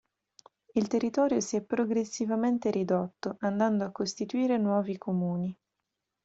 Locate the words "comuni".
4.97-5.55